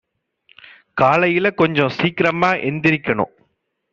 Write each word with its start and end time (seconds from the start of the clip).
காலையில 0.93 1.51
கொஞ்சம் 1.51 1.93
சீக்கிரமா 1.97 2.51
எந்திரிக்கனும் 2.69 3.33